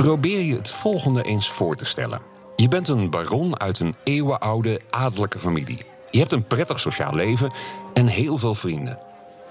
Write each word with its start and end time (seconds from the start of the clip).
Probeer 0.00 0.40
je 0.40 0.54
het 0.54 0.70
volgende 0.70 1.22
eens 1.22 1.48
voor 1.48 1.76
te 1.76 1.84
stellen. 1.84 2.20
Je 2.56 2.68
bent 2.68 2.88
een 2.88 3.10
baron 3.10 3.60
uit 3.60 3.80
een 3.80 3.94
eeuwenoude 4.04 4.80
adellijke 4.90 5.38
familie. 5.38 5.78
Je 6.10 6.18
hebt 6.18 6.32
een 6.32 6.46
prettig 6.46 6.80
sociaal 6.80 7.14
leven 7.14 7.50
en 7.94 8.06
heel 8.06 8.38
veel 8.38 8.54
vrienden. 8.54 8.98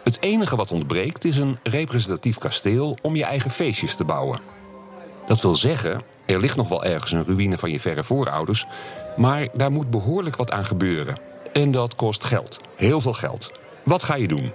Het 0.03 0.17
enige 0.21 0.55
wat 0.55 0.71
ontbreekt 0.71 1.25
is 1.25 1.37
een 1.37 1.59
representatief 1.63 2.37
kasteel 2.37 2.97
om 3.01 3.15
je 3.15 3.23
eigen 3.23 3.51
feestjes 3.51 3.95
te 3.95 4.03
bouwen. 4.03 4.39
Dat 5.25 5.41
wil 5.41 5.55
zeggen, 5.55 6.01
er 6.25 6.39
ligt 6.39 6.55
nog 6.55 6.69
wel 6.69 6.83
ergens 6.83 7.11
een 7.11 7.25
ruïne 7.25 7.57
van 7.57 7.71
je 7.71 7.79
verre 7.79 8.03
voorouders, 8.03 8.65
maar 9.17 9.47
daar 9.53 9.71
moet 9.71 9.89
behoorlijk 9.89 10.35
wat 10.35 10.51
aan 10.51 10.65
gebeuren. 10.65 11.19
En 11.53 11.71
dat 11.71 11.95
kost 11.95 12.23
geld, 12.23 12.57
heel 12.75 13.01
veel 13.01 13.13
geld. 13.13 13.51
Wat 13.83 14.03
ga 14.03 14.15
je 14.15 14.27
doen? 14.27 14.53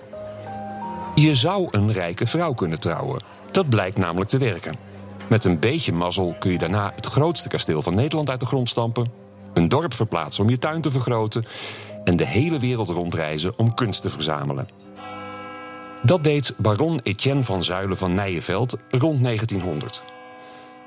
Je 1.14 1.34
zou 1.34 1.68
een 1.70 1.92
rijke 1.92 2.26
vrouw 2.26 2.54
kunnen 2.54 2.80
trouwen. 2.80 3.22
Dat 3.50 3.68
blijkt 3.68 3.98
namelijk 3.98 4.30
te 4.30 4.38
werken. 4.38 4.92
Met 5.28 5.44
een 5.44 5.58
beetje 5.58 5.92
mazzel 5.92 6.36
kun 6.38 6.50
je 6.50 6.58
daarna 6.58 6.92
het 6.96 7.06
grootste 7.06 7.48
kasteel 7.48 7.82
van 7.82 7.94
Nederland 7.94 8.30
uit 8.30 8.40
de 8.40 8.46
grond 8.46 8.68
stampen, 8.68 9.12
een 9.54 9.68
dorp 9.68 9.94
verplaatsen 9.94 10.44
om 10.44 10.50
je 10.50 10.58
tuin 10.58 10.80
te 10.80 10.90
vergroten 10.90 11.44
en 12.04 12.16
de 12.16 12.26
hele 12.26 12.58
wereld 12.58 12.88
rondreizen 12.88 13.58
om 13.58 13.74
kunst 13.74 14.02
te 14.02 14.10
verzamelen. 14.10 14.68
Dat 16.02 16.24
deed 16.24 16.54
baron 16.56 17.00
Etienne 17.02 17.44
van 17.44 17.64
Zuilen 17.64 17.96
van 17.96 18.14
Nijenveld 18.14 18.76
rond 18.88 19.22
1900. 19.22 20.02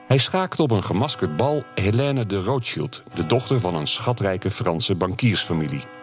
Hij 0.08 0.18
schaakte 0.18 0.62
op 0.62 0.72
een 0.72 0.84
gemaskerd 0.84 1.36
bal 1.36 1.64
Helene 1.76 2.26
de 2.26 2.42
Rothschild, 2.42 3.04
de 3.14 3.26
dochter 3.26 3.60
van 3.60 3.76
een 3.76 3.88
schatrijke 3.88 4.52
Franse 4.52 4.96
bankiersfamilie. 4.96 5.97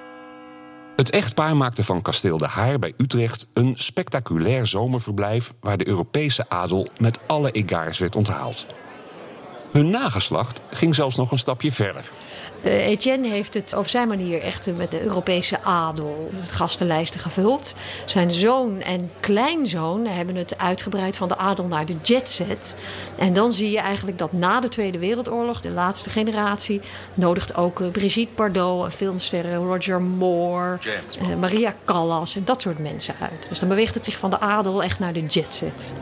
Het 0.96 1.10
echtpaar 1.10 1.56
maakte 1.56 1.84
van 1.84 2.02
kasteel 2.02 2.36
de 2.36 2.46
Haar 2.46 2.78
bij 2.78 2.94
Utrecht 2.96 3.46
een 3.52 3.72
spectaculair 3.76 4.66
zomerverblijf 4.66 5.52
waar 5.60 5.78
de 5.78 5.86
Europese 5.88 6.48
adel 6.48 6.86
met 7.00 7.18
alle 7.26 7.50
egaars 7.50 7.98
werd 7.98 8.16
onthaald. 8.16 8.66
Hun 9.74 9.90
nageslacht 9.90 10.60
ging 10.70 10.94
zelfs 10.94 11.16
nog 11.16 11.30
een 11.30 11.38
stapje 11.38 11.72
verder. 11.72 12.10
Uh, 12.64 12.86
Etienne 12.86 13.28
heeft 13.28 13.54
het 13.54 13.74
op 13.76 13.88
zijn 13.88 14.08
manier 14.08 14.40
echt 14.40 14.76
met 14.76 14.90
de 14.90 15.02
Europese 15.02 15.62
adel, 15.62 16.30
het 16.34 16.50
gastenlijsten 16.50 17.20
gevuld. 17.20 17.74
Zijn 18.04 18.30
zoon 18.30 18.80
en 18.80 19.10
kleinzoon 19.20 20.06
hebben 20.06 20.36
het 20.36 20.58
uitgebreid 20.58 21.16
van 21.16 21.28
de 21.28 21.36
adel 21.36 21.64
naar 21.64 21.86
de 21.86 21.96
jetset. 22.02 22.74
En 23.18 23.32
dan 23.32 23.52
zie 23.52 23.70
je 23.70 23.78
eigenlijk 23.78 24.18
dat 24.18 24.32
na 24.32 24.60
de 24.60 24.68
Tweede 24.68 24.98
Wereldoorlog, 24.98 25.60
de 25.60 25.70
laatste 25.70 26.10
generatie, 26.10 26.80
nodigt 27.14 27.56
ook 27.56 27.80
uh, 27.80 27.88
Brigitte 27.88 28.34
Bardot, 28.34 28.94
filmsterren 28.94 29.56
Roger 29.56 30.02
Moore, 30.02 30.78
uh, 31.22 31.36
Maria 31.40 31.74
Callas 31.84 32.36
en 32.36 32.44
dat 32.44 32.60
soort 32.60 32.78
mensen 32.78 33.14
uit. 33.20 33.46
Dus 33.48 33.58
dan 33.58 33.68
beweegt 33.68 33.94
het 33.94 34.04
zich 34.04 34.18
van 34.18 34.30
de 34.30 34.40
adel 34.40 34.82
echt 34.82 34.98
naar 34.98 35.12
de 35.12 35.22
jetset. 35.22 35.92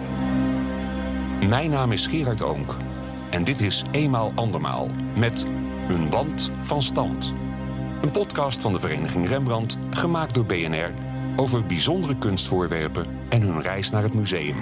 Mijn 1.48 1.70
naam 1.70 1.92
is 1.92 2.06
Gerard 2.06 2.42
Oonk. 2.42 2.76
En 3.32 3.44
dit 3.44 3.60
is 3.60 3.82
Eenmaal 3.90 4.32
Andermaal 4.34 4.88
met 5.16 5.44
Een 5.88 6.10
Wand 6.10 6.50
van 6.62 6.82
Stand. 6.82 7.32
Een 8.02 8.10
podcast 8.10 8.60
van 8.60 8.72
de 8.72 8.78
Vereniging 8.78 9.28
Rembrandt, 9.28 9.78
gemaakt 9.90 10.34
door 10.34 10.46
BNR... 10.46 10.90
over 11.36 11.66
bijzondere 11.66 12.18
kunstvoorwerpen 12.18 13.06
en 13.28 13.40
hun 13.40 13.60
reis 13.60 13.90
naar 13.90 14.02
het 14.02 14.14
museum. 14.14 14.56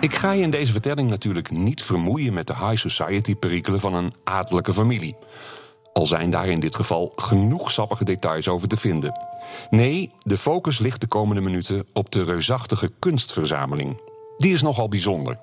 Ik 0.00 0.14
ga 0.14 0.32
je 0.32 0.42
in 0.42 0.50
deze 0.50 0.72
vertelling 0.72 1.10
natuurlijk 1.10 1.50
niet 1.50 1.82
vermoeien 1.82 2.32
met 2.32 2.46
de 2.46 2.56
high 2.56 2.76
society 2.76 3.34
perikelen 3.34 3.80
van 3.80 3.94
een 3.94 4.12
adellijke 4.24 4.72
familie. 4.72 5.16
Al 5.92 6.06
zijn 6.06 6.30
daar 6.30 6.48
in 6.48 6.60
dit 6.60 6.74
geval 6.74 7.12
genoeg 7.16 7.70
sappige 7.70 8.04
details 8.04 8.48
over 8.48 8.68
te 8.68 8.76
vinden. 8.76 9.20
Nee, 9.70 10.10
de 10.22 10.38
focus 10.38 10.78
ligt 10.78 11.00
de 11.00 11.06
komende 11.06 11.40
minuten 11.40 11.86
op 11.92 12.10
de 12.12 12.22
reusachtige 12.22 12.92
kunstverzameling. 12.98 14.00
Die 14.36 14.52
is 14.52 14.62
nogal 14.62 14.88
bijzonder. 14.88 15.38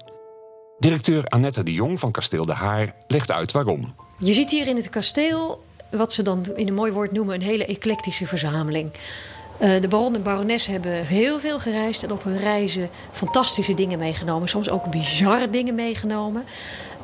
Directeur 0.81 1.25
Annette 1.25 1.63
de 1.63 1.73
Jong 1.73 1.99
van 1.99 2.11
Kasteel 2.11 2.45
de 2.45 2.53
Haar 2.53 2.93
legt 3.07 3.31
uit 3.31 3.51
waarom. 3.51 3.93
Je 4.17 4.33
ziet 4.33 4.51
hier 4.51 4.67
in 4.67 4.75
het 4.75 4.89
kasteel 4.89 5.63
wat 5.89 6.13
ze 6.13 6.23
dan 6.23 6.45
in 6.55 6.67
een 6.67 6.73
mooi 6.73 6.91
woord 6.91 7.11
noemen 7.11 7.35
een 7.35 7.41
hele 7.41 7.65
eclectische 7.65 8.27
verzameling. 8.27 8.91
Uh, 9.61 9.81
de 9.81 9.87
baron 9.87 10.15
en 10.15 10.23
barones 10.23 10.67
hebben 10.67 11.05
heel 11.05 11.39
veel 11.39 11.59
gereisd 11.59 12.03
en 12.03 12.11
op 12.11 12.23
hun 12.23 12.37
reizen 12.37 12.89
fantastische 13.11 13.73
dingen 13.73 13.99
meegenomen. 13.99 14.49
Soms 14.49 14.69
ook 14.69 14.91
bizarre 14.91 15.49
dingen 15.49 15.75
meegenomen. 15.75 16.45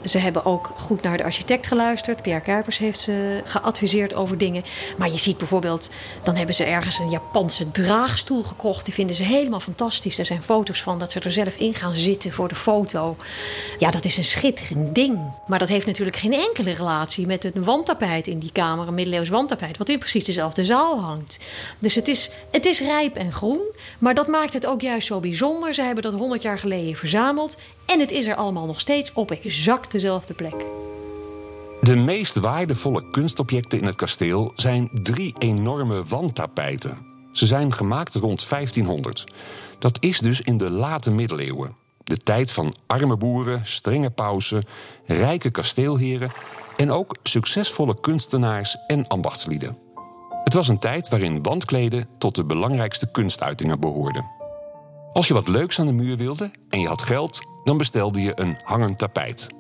Ze 0.08 0.18
hebben 0.18 0.46
ook 0.46 0.72
goed 0.78 1.02
naar 1.02 1.18
de 1.18 1.24
architect 1.24 1.68
geluisterd. 1.68 2.22
Pierre 2.22 2.42
Kuipers 2.42 2.78
heeft 2.78 3.00
ze 3.00 3.42
geadviseerd 3.44 4.14
over 4.14 4.38
dingen. 4.38 4.64
Maar 4.98 5.10
je 5.10 5.18
ziet 5.18 5.38
bijvoorbeeld, 5.38 5.90
dan 6.24 6.36
hebben 6.36 6.56
ze 6.56 6.64
ergens 6.64 7.00
een 7.00 7.10
Japanse 7.10 7.72
draagstoel 7.72 8.44
gekocht. 8.44 8.86
Die 8.86 8.94
vinden 8.94 9.16
ze 9.16 9.24
helemaal 9.24 9.60
fantastisch. 9.60 10.18
Er 10.18 10.26
zijn 10.26 10.44
foto's 10.44 10.82
van 10.82 11.00
dat 11.00 11.12
ze 11.12 11.20
er 11.20 11.32
zelf 11.32 11.56
in 11.56 11.74
gaan 11.74 11.96
zitten 11.96 12.32
voor 12.32 12.48
de 12.48 12.56
foto. 12.56 13.16
Ja, 13.80 13.92
dat 13.92 14.06
is 14.06 14.18
een 14.18 14.24
schitterend 14.24 14.96
ding. 14.96 15.32
Maar 15.48 15.60
dat 15.60 15.68
heeft 15.68 15.86
natuurlijk 15.86 16.18
geen 16.18 16.34
enkele 16.34 16.72
relatie 16.72 17.26
met 17.26 17.44
het 17.44 17.58
wandtapijt 17.58 18.28
in 18.28 18.40
die 18.40 18.52
kamer. 18.52 18.88
Een 18.88 18.94
middeleeuws 18.94 19.30
wandtapijt, 19.30 19.78
wat 19.78 19.90
in 19.90 20.00
precies 20.00 20.26
dezelfde 20.26 20.66
zaal 20.66 21.00
hangt. 21.00 21.38
Dus 21.80 21.96
het 21.96 22.08
is, 22.08 22.30
het 22.52 22.66
is 22.66 22.80
rijp 22.80 23.16
en 23.16 23.32
groen. 23.32 23.62
Maar 24.00 24.14
dat 24.14 24.28
maakt 24.28 24.54
het 24.54 24.66
ook 24.66 24.82
juist 24.82 25.08
zo 25.08 25.20
bijzonder. 25.20 25.74
Ze 25.74 25.82
hebben 25.82 26.04
dat 26.04 26.14
100 26.14 26.42
jaar 26.42 26.60
geleden 26.60 26.96
verzameld. 26.96 27.58
En 27.86 28.00
het 28.00 28.12
is 28.12 28.28
er 28.28 28.36
allemaal 28.36 28.66
nog 28.66 28.80
steeds 28.80 29.14
op 29.14 29.32
exact 29.32 29.92
dezelfde 29.98 30.34
plek. 30.34 30.66
De 31.82 31.96
meest 31.96 32.36
waardevolle 32.36 33.10
kunstobjecten 33.12 33.80
in 33.80 33.86
het 33.86 33.96
kasteel 33.96 34.52
zijn 34.56 34.90
drie 34.94 35.34
enorme 35.38 36.04
wandtapijten. 36.04 36.98
Ze 37.32 37.46
zijn 37.46 37.74
gemaakt 37.74 38.16
rond 38.16 38.50
1500. 38.50 39.24
Dat 39.80 39.98
is 40.00 40.20
dus 40.20 40.42
in 40.42 40.58
de 40.58 40.70
late 40.70 41.12
middeleeuwen. 41.12 41.76
De 42.04 42.18
tijd 42.18 42.52
van 42.52 42.76
arme 42.88 43.18
boeren, 43.18 43.62
strenge 43.66 44.10
pausen, 44.10 44.64
rijke 45.06 45.50
kasteelheren 45.50 46.32
en 46.78 46.92
ook 46.92 47.16
succesvolle 47.24 48.00
kunstenaars 48.00 48.78
en 48.88 49.08
ambachtslieden. 49.08 49.78
Het 50.44 50.54
was 50.54 50.68
een 50.68 50.80
tijd 50.80 51.10
waarin 51.10 51.44
wandkleden 51.44 52.08
tot 52.18 52.36
de 52.36 52.46
belangrijkste 52.46 53.12
kunstuitingen 53.12 53.80
behoorden. 53.80 54.26
Als 55.14 55.28
je 55.28 55.34
wat 55.34 55.48
leuks 55.48 55.80
aan 55.80 55.86
de 55.86 55.92
muur 55.92 56.18
wilde 56.18 56.52
en 56.70 56.80
je 56.80 56.88
had 56.88 57.02
geld, 57.02 57.40
dan 57.64 57.78
bestelde 57.78 58.22
je 58.22 58.32
een 58.36 58.58
hangend 58.64 58.98
tapijt. 58.98 59.57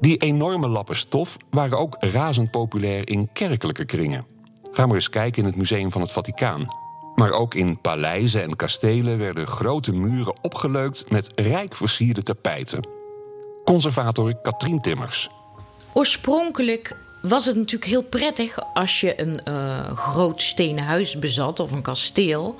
Die 0.00 0.16
enorme 0.16 0.68
lappen 0.68 0.96
stof 0.96 1.36
waren 1.50 1.78
ook 1.78 1.96
razend 1.98 2.50
populair 2.50 3.08
in 3.08 3.32
kerkelijke 3.32 3.84
kringen. 3.84 4.26
Ga 4.70 4.86
maar 4.86 4.94
eens 4.94 5.08
kijken 5.08 5.42
in 5.42 5.48
het 5.48 5.56
Museum 5.56 5.92
van 5.92 6.00
het 6.00 6.12
Vaticaan. 6.12 6.68
Maar 7.14 7.30
ook 7.30 7.54
in 7.54 7.80
paleizen 7.80 8.42
en 8.42 8.56
kastelen 8.56 9.18
werden 9.18 9.46
grote 9.46 9.92
muren 9.92 10.34
opgeleukt 10.42 11.10
met 11.10 11.32
rijk 11.34 11.74
versierde 11.74 12.22
tapijten. 12.22 12.88
Conservator 13.64 14.40
Katrien 14.42 14.80
Timmers. 14.80 15.30
Oorspronkelijk 15.92 16.96
was 17.24 17.46
het 17.46 17.56
natuurlijk 17.56 17.90
heel 17.90 18.02
prettig 18.02 18.58
als 18.74 19.00
je 19.00 19.20
een 19.20 19.40
uh, 19.48 19.92
groot 19.94 20.42
stenen 20.42 20.84
huis 20.84 21.18
bezat 21.18 21.60
of 21.60 21.72
een 21.72 21.82
kasteel. 21.82 22.56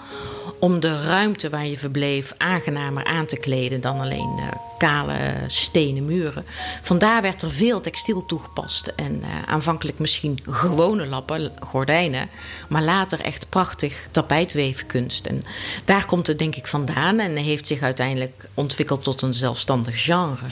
Om 0.59 0.81
de 0.81 1.03
ruimte 1.03 1.49
waar 1.49 1.67
je 1.67 1.77
verbleef 1.77 2.33
aangenamer 2.37 3.05
aan 3.05 3.27
te 3.27 3.37
kleden 3.37 3.81
dan 3.81 4.01
alleen 4.01 4.39
uh, 4.39 4.45
kale 4.79 5.17
stenen 5.47 6.05
muren. 6.05 6.45
Vandaar 6.83 7.23
werd 7.23 7.43
er 7.43 7.51
veel 7.51 7.81
textiel 7.81 8.27
toegepast. 8.27 8.93
En 8.97 9.19
uh, 9.21 9.43
aanvankelijk 9.47 9.99
misschien 9.99 10.39
gewone 10.47 11.07
lappen, 11.07 11.53
gordijnen. 11.61 12.29
Maar 12.69 12.83
later 12.83 13.21
echt 13.21 13.47
prachtig 13.49 14.09
tapijtweefkunst. 14.11 15.27
En 15.27 15.43
daar 15.85 16.07
komt 16.07 16.27
het 16.27 16.39
denk 16.39 16.57
ik 16.57 16.67
vandaan 16.67 17.19
en 17.19 17.37
heeft 17.37 17.67
zich 17.67 17.83
uiteindelijk 17.83 18.49
ontwikkeld 18.55 19.03
tot 19.03 19.23
een 19.23 19.35
zelfstandig 19.35 20.03
genre. 20.05 20.47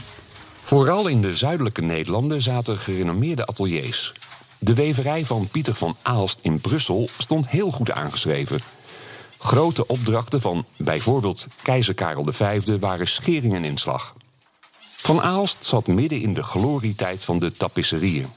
Vooral 0.64 1.06
in 1.06 1.22
de 1.22 1.36
zuidelijke 1.36 1.82
Nederlanden 1.82 2.42
zaten 2.42 2.78
gerenommeerde 2.78 3.46
ateliers. 3.46 4.12
De 4.58 4.74
weverij 4.74 5.24
van 5.24 5.48
Pieter 5.48 5.74
van 5.74 5.96
Aalst 6.02 6.38
in 6.42 6.60
Brussel 6.60 7.08
stond 7.18 7.48
heel 7.48 7.70
goed 7.70 7.90
aangeschreven. 7.90 8.60
Grote 9.38 9.86
opdrachten 9.86 10.40
van 10.40 10.64
bijvoorbeeld 10.76 11.46
keizer 11.62 11.94
Karel 11.94 12.32
V 12.32 12.78
waren 12.80 13.08
scheringen 13.08 13.64
in 13.64 13.76
slag. 13.76 14.14
Van 14.96 15.22
Aalst 15.22 15.64
zat 15.64 15.86
midden 15.86 16.20
in 16.20 16.34
de 16.34 16.42
glorietijd 16.42 17.24
van 17.24 17.38
de 17.38 17.52
tapisserieën 17.52 18.28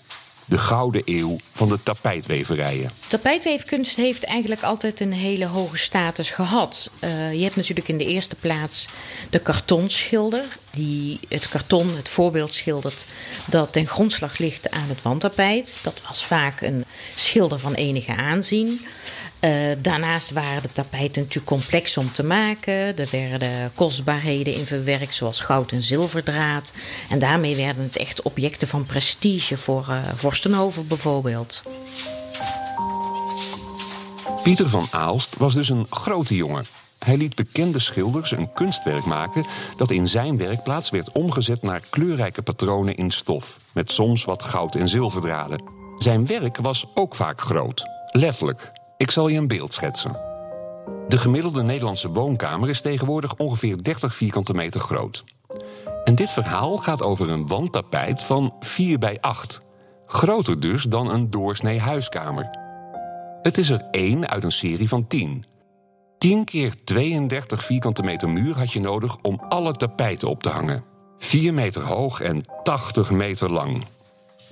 de 0.45 0.57
gouden 0.57 1.01
eeuw 1.05 1.37
van 1.51 1.69
de 1.69 1.79
tapijtweverijen. 1.83 2.89
Tapijtweefkunst 3.07 3.95
heeft 3.95 4.23
eigenlijk 4.23 4.63
altijd 4.63 4.99
een 4.99 5.13
hele 5.13 5.45
hoge 5.45 5.77
status 5.77 6.31
gehad. 6.31 6.89
Uh, 6.99 7.33
je 7.33 7.43
hebt 7.43 7.55
natuurlijk 7.55 7.87
in 7.87 7.97
de 7.97 8.05
eerste 8.05 8.35
plaats 8.35 8.87
de 9.29 9.39
kartonschilder, 9.39 10.57
die 10.75 11.19
het 11.29 11.49
karton, 11.49 11.95
het 11.95 12.09
voorbeeld 12.09 12.53
schildert 12.53 13.05
dat 13.45 13.73
ten 13.73 13.87
grondslag 13.87 14.37
ligt 14.37 14.69
aan 14.69 14.89
het 14.89 15.01
wandtapijt. 15.01 15.79
Dat 15.83 16.01
was 16.07 16.25
vaak 16.25 16.61
een 16.61 16.85
schilder 17.15 17.59
van 17.59 17.73
enige 17.73 18.15
aanzien. 18.15 18.85
Uh, 19.39 19.51
daarnaast 19.81 20.31
waren 20.31 20.61
de 20.61 20.71
tapijten 20.71 21.21
natuurlijk 21.21 21.45
complex 21.45 21.97
om 21.97 22.11
te 22.11 22.23
maken. 22.23 22.97
Er 22.97 23.07
werden 23.11 23.71
kostbaarheden 23.75 24.53
in 24.53 24.65
verwerkt, 24.65 25.15
zoals 25.15 25.39
goud 25.39 25.71
en 25.71 25.83
zilverdraad. 25.83 26.73
En 27.09 27.19
daarmee 27.19 27.55
werden 27.55 27.83
het 27.83 27.97
echt 27.97 28.21
objecten 28.21 28.67
van 28.67 28.85
prestige 28.85 29.57
voor 29.57 29.85
uh, 29.89 29.97
Vorstenhoven 30.15 30.87
bijvoorbeeld. 30.87 31.61
Pieter 34.43 34.69
van 34.69 34.87
Aalst 34.91 35.35
was 35.37 35.53
dus 35.53 35.69
een 35.69 35.87
grote 35.89 36.35
jongen. 36.35 36.65
Hij 36.99 37.17
liet 37.17 37.35
bekende 37.35 37.79
schilders 37.79 38.31
een 38.31 38.53
kunstwerk 38.53 39.05
maken 39.05 39.45
dat 39.77 39.91
in 39.91 40.07
zijn 40.07 40.37
werkplaats 40.37 40.89
werd 40.89 41.11
omgezet 41.11 41.61
naar 41.61 41.81
kleurrijke 41.89 42.41
patronen 42.41 42.95
in 42.95 43.11
stof, 43.11 43.59
met 43.71 43.91
soms 43.91 44.25
wat 44.25 44.43
goud- 44.43 44.75
en 44.75 44.89
zilverdraden. 44.89 45.63
Zijn 45.97 46.25
werk 46.25 46.57
was 46.57 46.85
ook 46.93 47.15
vaak 47.15 47.41
groot, 47.41 47.83
letterlijk. 48.11 48.71
Ik 48.97 49.11
zal 49.11 49.27
je 49.27 49.37
een 49.37 49.47
beeld 49.47 49.73
schetsen. 49.73 50.19
De 51.07 51.17
gemiddelde 51.17 51.63
Nederlandse 51.63 52.09
woonkamer 52.09 52.69
is 52.69 52.81
tegenwoordig 52.81 53.35
ongeveer 53.35 53.83
30 53.83 54.15
vierkante 54.15 54.53
meter 54.53 54.79
groot. 54.79 55.23
En 56.03 56.15
dit 56.15 56.31
verhaal 56.31 56.77
gaat 56.77 57.03
over 57.03 57.29
een 57.29 57.47
wandtapijt 57.47 58.23
van 58.23 58.55
4 58.59 58.97
bij 58.99 59.17
8. 59.21 59.59
Groter 60.05 60.59
dus 60.59 60.83
dan 60.83 61.09
een 61.09 61.29
doorsnee 61.29 61.79
huiskamer. 61.79 62.49
Het 63.41 63.57
is 63.57 63.69
er 63.69 63.87
één 63.91 64.29
uit 64.29 64.43
een 64.43 64.51
serie 64.51 64.87
van 64.87 65.07
10. 65.07 65.43
10 66.25 66.45
keer 66.45 66.73
32 66.83 67.63
vierkante 67.63 68.03
meter 68.03 68.29
muur 68.29 68.57
had 68.57 68.73
je 68.73 68.79
nodig 68.79 69.17
om 69.21 69.41
alle 69.49 69.73
tapijten 69.73 70.29
op 70.29 70.43
te 70.43 70.49
hangen. 70.49 70.83
4 71.19 71.53
meter 71.53 71.81
hoog 71.81 72.21
en 72.21 72.41
80 72.63 73.11
meter 73.11 73.51
lang. 73.51 73.85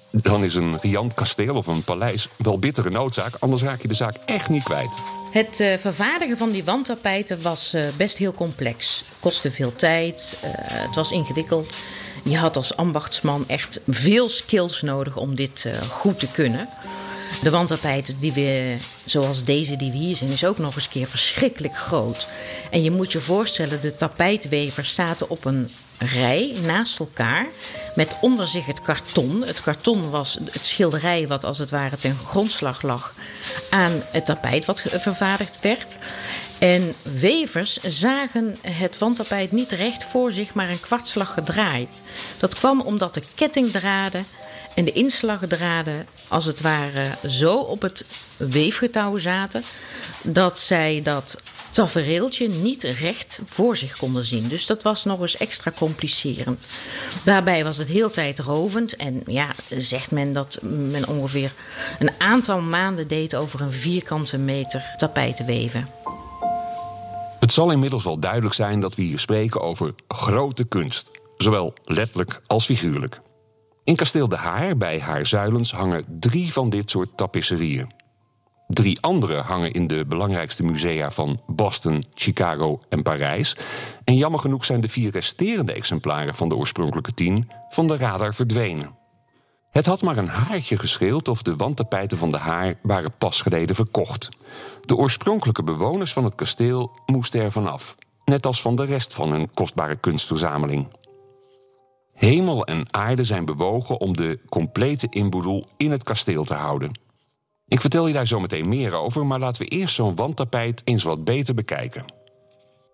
Dan 0.09 0.43
is 0.43 0.55
een 0.55 0.77
riant 0.81 1.13
kasteel 1.13 1.55
of 1.55 1.67
een 1.67 1.83
paleis 1.83 2.27
wel 2.37 2.59
bittere 2.59 2.89
noodzaak, 2.89 3.35
anders 3.39 3.61
raak 3.61 3.81
je 3.81 3.87
de 3.87 3.93
zaak 3.93 4.15
echt 4.25 4.49
niet 4.49 4.63
kwijt. 4.63 4.97
Het 5.31 5.59
uh, 5.59 5.77
vervaardigen 5.77 6.37
van 6.37 6.51
die 6.51 6.63
wandtapijten 6.63 7.41
was 7.41 7.73
uh, 7.73 7.85
best 7.97 8.17
heel 8.17 8.33
complex. 8.33 9.03
Kostte 9.19 9.51
veel 9.51 9.75
tijd, 9.75 10.37
uh, 10.43 10.49
het 10.57 10.95
was 10.95 11.11
ingewikkeld. 11.11 11.77
Je 12.23 12.37
had 12.37 12.55
als 12.55 12.75
ambachtsman 12.75 13.43
echt 13.47 13.79
veel 13.87 14.29
skills 14.29 14.81
nodig 14.81 15.17
om 15.17 15.35
dit 15.35 15.67
goed 15.89 16.19
te 16.19 16.31
kunnen. 16.31 16.69
De 17.41 17.49
wandtapijt 17.49 18.15
die 18.19 18.33
we, 18.33 18.75
zoals 19.05 19.43
deze 19.43 19.75
die 19.75 19.91
we 19.91 19.97
hier 19.97 20.15
zien, 20.15 20.29
is 20.29 20.45
ook 20.45 20.57
nog 20.57 20.75
eens 20.75 20.89
keer 20.89 21.07
verschrikkelijk 21.07 21.77
groot. 21.77 22.27
En 22.69 22.83
je 22.83 22.91
moet 22.91 23.11
je 23.11 23.19
voorstellen, 23.19 23.81
de 23.81 23.95
tapijtwever 23.95 24.85
staat 24.85 25.27
op 25.27 25.45
een 25.45 25.71
rij 25.97 26.55
naast 26.65 26.99
elkaar. 26.99 27.45
Met 27.95 28.15
onder 28.21 28.47
zich 28.47 28.65
het 28.65 28.81
karton. 28.81 29.43
Het 29.43 29.61
karton 29.61 30.09
was 30.09 30.37
het 30.51 30.65
schilderij 30.65 31.27
wat 31.27 31.43
als 31.43 31.57
het 31.57 31.71
ware 31.71 31.97
ten 31.97 32.17
grondslag 32.25 32.81
lag 32.81 33.13
aan 33.69 34.03
het 34.11 34.25
tapijt 34.25 34.65
wat 34.65 34.83
vervaardigd 34.85 35.59
werd. 35.61 35.97
En 36.57 36.93
wevers 37.01 37.77
zagen 37.77 38.57
het 38.61 38.97
wandtapijt 38.97 39.51
niet 39.51 39.71
recht 39.71 40.03
voor 40.03 40.31
zich, 40.31 40.53
maar 40.53 40.69
een 40.69 40.79
kwartslag 40.79 41.33
gedraaid. 41.33 42.01
Dat 42.39 42.55
kwam 42.55 42.81
omdat 42.81 43.13
de 43.13 43.23
kettingdraden 43.35 44.25
en 44.75 44.85
de 44.85 44.91
inslagdraden 44.91 46.07
als 46.27 46.45
het 46.45 46.61
ware 46.61 47.17
zo 47.27 47.55
op 47.55 47.81
het 47.81 48.05
weefgetouw 48.37 49.17
zaten 49.17 49.63
dat 50.21 50.59
zij 50.59 51.01
dat 51.03 51.37
tafereeltje 51.73 52.49
niet 52.49 52.83
recht 52.83 53.39
voor 53.45 53.77
zich 53.77 53.97
konden 53.97 54.25
zien. 54.25 54.47
Dus 54.47 54.65
dat 54.65 54.83
was 54.83 55.03
nog 55.03 55.19
eens 55.19 55.37
extra 55.37 55.71
complicerend. 55.71 56.67
Daarbij 57.23 57.63
was 57.63 57.77
het 57.77 57.87
heel 57.87 58.11
tijdrovend. 58.11 58.95
En 58.95 59.23
ja, 59.25 59.47
zegt 59.77 60.11
men 60.11 60.33
dat 60.33 60.59
men 60.61 61.07
ongeveer 61.07 61.53
een 61.99 62.11
aantal 62.17 62.61
maanden 62.61 63.07
deed 63.07 63.35
over 63.35 63.61
een 63.61 63.71
vierkante 63.71 64.37
meter 64.37 64.93
tapijt 64.97 65.35
te 65.35 65.45
weven. 65.45 65.87
Het 67.39 67.51
zal 67.51 67.71
inmiddels 67.71 68.03
wel 68.03 68.19
duidelijk 68.19 68.55
zijn 68.55 68.79
dat 68.79 68.95
we 68.95 69.01
hier 69.01 69.19
spreken 69.19 69.61
over 69.61 69.93
grote 70.07 70.63
kunst. 70.63 71.11
Zowel 71.37 71.73
letterlijk 71.85 72.41
als 72.47 72.65
figuurlijk. 72.65 73.19
In 73.83 73.95
kasteel 73.95 74.27
De 74.27 74.35
Haar 74.35 74.77
bij 74.77 74.99
Haarzuilens 74.99 75.71
hangen 75.71 76.05
drie 76.19 76.53
van 76.53 76.69
dit 76.69 76.89
soort 76.89 77.17
tapisserieën. 77.17 77.91
Drie 78.67 79.01
andere 79.01 79.41
hangen 79.41 79.71
in 79.71 79.87
de 79.87 80.05
belangrijkste 80.05 80.63
musea 80.63 81.11
van 81.11 81.41
Boston, 81.47 82.03
Chicago 82.13 82.79
en 82.89 83.01
Parijs. 83.01 83.57
En 84.03 84.15
jammer 84.15 84.39
genoeg 84.39 84.65
zijn 84.65 84.81
de 84.81 84.87
vier 84.87 85.11
resterende 85.11 85.73
exemplaren 85.73 86.35
van 86.35 86.49
de 86.49 86.55
oorspronkelijke 86.55 87.13
tien 87.13 87.49
van 87.69 87.87
de 87.87 87.97
radar 87.97 88.33
verdwenen. 88.33 88.95
Het 89.71 89.85
had 89.85 90.01
maar 90.01 90.17
een 90.17 90.27
haartje 90.27 90.77
gescheeld 90.77 91.27
of 91.27 91.41
de 91.41 91.55
wandtapijten 91.55 92.17
van 92.17 92.29
de 92.29 92.37
haar 92.37 92.75
waren 92.81 93.13
pas 93.17 93.41
geleden 93.41 93.75
verkocht. 93.75 94.29
De 94.81 94.95
oorspronkelijke 94.95 95.63
bewoners 95.63 96.13
van 96.13 96.23
het 96.23 96.35
kasteel 96.35 96.91
moesten 97.05 97.41
er 97.41 97.51
vanaf, 97.51 97.95
net 98.25 98.45
als 98.45 98.61
van 98.61 98.75
de 98.75 98.85
rest 98.85 99.13
van 99.13 99.31
hun 99.31 99.53
kostbare 99.53 99.95
kunstverzameling. 99.95 100.87
Hemel 102.23 102.65
en 102.65 102.93
aarde 102.93 103.23
zijn 103.23 103.45
bewogen 103.45 103.99
om 103.99 104.17
de 104.17 104.39
complete 104.49 105.07
inboedel 105.09 105.67
in 105.77 105.91
het 105.91 106.03
kasteel 106.03 106.43
te 106.43 106.53
houden. 106.53 106.99
Ik 107.67 107.81
vertel 107.81 108.07
je 108.07 108.13
daar 108.13 108.27
zo 108.27 108.39
meteen 108.39 108.69
meer 108.69 108.93
over, 108.93 109.25
maar 109.25 109.39
laten 109.39 109.61
we 109.61 109.67
eerst 109.67 109.95
zo'n 109.95 110.15
wandtapijt 110.15 110.81
eens 110.83 111.03
wat 111.03 111.23
beter 111.23 111.53
bekijken. 111.53 112.05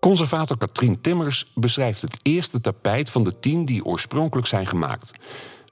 Conservator 0.00 0.58
Katrien 0.58 1.00
Timmers 1.00 1.46
beschrijft 1.54 2.02
het 2.02 2.18
eerste 2.22 2.60
tapijt 2.60 3.10
van 3.10 3.24
de 3.24 3.38
tien 3.40 3.64
die 3.64 3.84
oorspronkelijk 3.84 4.46
zijn 4.46 4.66
gemaakt. 4.66 5.12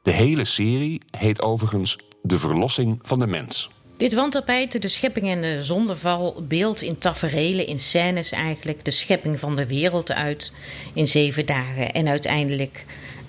De 0.03 0.13
hele 0.13 0.45
serie 0.45 1.01
heet 1.11 1.43
overigens 1.43 1.99
De 2.23 2.39
Verlossing 2.39 2.99
van 3.03 3.19
de 3.19 3.27
Mens. 3.27 3.71
Dit 3.97 4.15
wandtapijt, 4.15 4.83
de 4.83 4.89
schepping 4.89 5.29
en 5.29 5.41
de 5.41 5.63
zondeval, 5.63 6.43
beeldt 6.49 6.83
in 6.83 6.99
taferelen, 6.99 7.67
in 7.67 7.79
scènes 7.79 8.31
eigenlijk 8.31 8.85
de 8.85 8.91
schepping 8.91 9.41
van 9.41 9.57
de 9.57 9.67
wereld 9.67 10.13
uit 10.13 10.53
in 10.95 11.07
zeven 11.07 11.47
dagen. 11.47 11.93
En 11.93 12.09
uiteindelijk 12.09 12.85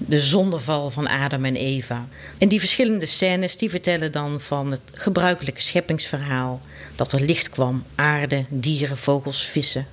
de 0.08 0.20
zondeval 0.20 0.90
van 0.90 1.08
Adam 1.08 1.46
en 1.46 1.56
Eva. 1.56 2.08
En 2.38 2.48
die 2.48 2.60
verschillende 2.60 3.06
scènes 3.06 3.58
die 3.58 3.70
vertellen 3.70 4.12
dan 4.12 4.42
van 4.42 4.72
het 4.72 4.82
gebruikelijke 4.94 5.62
scheppingsverhaal. 5.62 6.60
Dat 6.96 7.12
er 7.12 7.22
licht 7.22 7.50
kwam, 7.50 7.84
aarde, 7.96 8.46
dieren, 8.50 8.98
vogels, 8.98 9.46
vissen. 9.46 9.88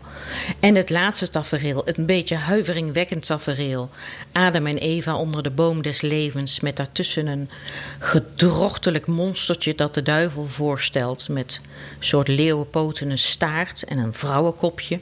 En 0.60 0.74
het 0.74 0.90
laatste 0.90 1.28
tafereel, 1.28 1.82
het 1.84 1.98
een 1.98 2.06
beetje 2.06 2.34
huiveringwekkend 2.34 3.26
tafereel. 3.26 3.88
Adam 4.32 4.66
en 4.66 4.76
Eva 4.76 5.16
onder 5.16 5.42
de 5.42 5.50
boom 5.50 5.82
des 5.82 6.00
levens, 6.00 6.60
met 6.60 6.76
daartussen 6.76 7.26
een 7.26 7.50
gedrochtelijk 7.98 9.06
monstertje 9.06 9.74
dat 9.74 9.94
de 9.94 10.02
duivel 10.02 10.46
voorstelt. 10.46 11.28
Met 11.28 11.60
een 11.98 12.04
soort 12.04 12.28
leeuwenpoten, 12.28 13.10
een 13.10 13.18
staart 13.18 13.84
en 13.84 13.98
een 13.98 14.14
vrouwenkopje. 14.14 15.00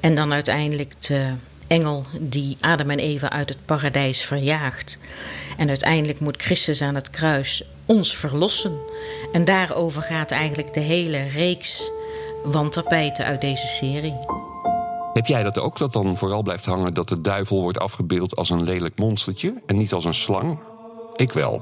En 0.00 0.14
dan 0.14 0.32
uiteindelijk 0.32 0.92
de 1.00 1.32
engel 1.66 2.04
die 2.20 2.56
Adam 2.60 2.90
en 2.90 2.98
Eva 2.98 3.30
uit 3.30 3.48
het 3.48 3.58
paradijs 3.64 4.24
verjaagt. 4.24 4.98
En 5.56 5.68
uiteindelijk 5.68 6.20
moet 6.20 6.42
Christus 6.42 6.82
aan 6.82 6.94
het 6.94 7.10
kruis 7.10 7.62
ons 7.86 8.16
verlossen. 8.16 8.78
En 9.32 9.44
daarover 9.44 10.02
gaat 10.02 10.30
eigenlijk 10.30 10.74
de 10.74 10.80
hele 10.80 11.22
reeks 11.22 11.90
wandtapijten 12.44 13.24
uit 13.24 13.40
deze 13.40 13.66
serie. 13.66 14.14
Heb 15.12 15.26
jij 15.26 15.42
dat 15.42 15.58
ook, 15.58 15.78
dat 15.78 15.92
dan 15.92 16.16
vooral 16.16 16.42
blijft 16.42 16.64
hangen 16.64 16.94
dat 16.94 17.08
de 17.08 17.20
duivel 17.20 17.60
wordt 17.60 17.78
afgebeeld 17.78 18.36
als 18.36 18.50
een 18.50 18.62
lelijk 18.62 18.98
monstertje 18.98 19.54
en 19.66 19.76
niet 19.76 19.92
als 19.92 20.04
een 20.04 20.14
slang? 20.14 20.58
Ik 21.14 21.32
wel. 21.32 21.60